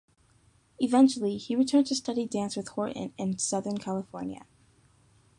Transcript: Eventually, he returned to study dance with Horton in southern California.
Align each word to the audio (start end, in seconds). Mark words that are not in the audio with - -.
Eventually, 0.79 1.37
he 1.37 1.55
returned 1.55 1.85
to 1.85 1.93
study 1.95 2.25
dance 2.25 2.55
with 2.55 2.69
Horton 2.69 3.13
in 3.19 3.37
southern 3.37 3.77
California. 3.77 4.47